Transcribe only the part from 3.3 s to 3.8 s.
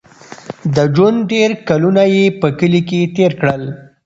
کړل.